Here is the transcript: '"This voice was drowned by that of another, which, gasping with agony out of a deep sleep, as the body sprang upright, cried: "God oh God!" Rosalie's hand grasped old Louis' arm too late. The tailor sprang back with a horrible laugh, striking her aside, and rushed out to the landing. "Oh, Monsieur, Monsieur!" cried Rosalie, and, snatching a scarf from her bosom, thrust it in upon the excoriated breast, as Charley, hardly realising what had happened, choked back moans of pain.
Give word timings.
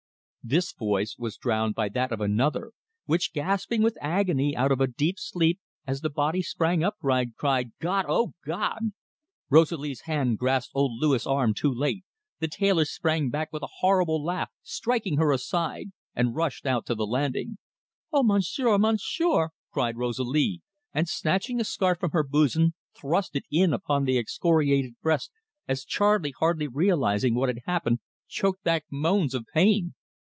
'"This 0.51 0.73
voice 0.73 1.17
was 1.19 1.37
drowned 1.37 1.75
by 1.75 1.87
that 1.89 2.11
of 2.11 2.19
another, 2.19 2.71
which, 3.05 3.31
gasping 3.31 3.83
with 3.83 3.95
agony 4.01 4.55
out 4.57 4.71
of 4.71 4.81
a 4.81 4.87
deep 4.87 5.19
sleep, 5.19 5.59
as 5.85 6.01
the 6.01 6.09
body 6.09 6.41
sprang 6.41 6.83
upright, 6.83 7.35
cried: 7.37 7.73
"God 7.79 8.05
oh 8.09 8.33
God!" 8.43 8.89
Rosalie's 9.51 10.01
hand 10.05 10.39
grasped 10.39 10.71
old 10.73 10.99
Louis' 10.99 11.27
arm 11.27 11.53
too 11.53 11.71
late. 11.71 12.05
The 12.39 12.47
tailor 12.47 12.85
sprang 12.85 13.29
back 13.29 13.53
with 13.53 13.61
a 13.61 13.69
horrible 13.81 14.19
laugh, 14.21 14.49
striking 14.63 15.17
her 15.17 15.31
aside, 15.31 15.91
and 16.15 16.35
rushed 16.35 16.65
out 16.65 16.87
to 16.87 16.95
the 16.95 17.05
landing. 17.05 17.59
"Oh, 18.11 18.23
Monsieur, 18.23 18.79
Monsieur!" 18.79 19.49
cried 19.71 19.95
Rosalie, 19.95 20.63
and, 20.91 21.07
snatching 21.07 21.61
a 21.61 21.63
scarf 21.63 21.99
from 21.99 22.11
her 22.13 22.23
bosom, 22.23 22.73
thrust 22.99 23.35
it 23.35 23.45
in 23.51 23.73
upon 23.73 24.05
the 24.05 24.17
excoriated 24.17 24.95
breast, 25.03 25.29
as 25.67 25.85
Charley, 25.85 26.33
hardly 26.39 26.67
realising 26.67 27.35
what 27.35 27.49
had 27.49 27.59
happened, 27.67 27.99
choked 28.27 28.63
back 28.63 28.85
moans 28.89 29.35
of 29.35 29.45
pain. 29.53 29.93